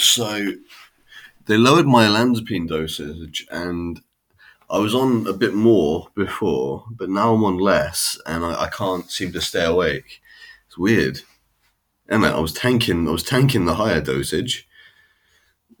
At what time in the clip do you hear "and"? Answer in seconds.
3.50-4.00, 8.26-8.44, 12.08-12.24